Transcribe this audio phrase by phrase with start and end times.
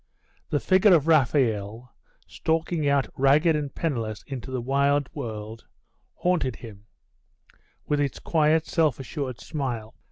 [0.49, 1.93] The figure of Raphael,
[2.25, 5.67] stalking out ragged and penniless into the wide world,
[6.15, 6.85] haunted him,
[7.85, 9.93] with its quiet self assured smile.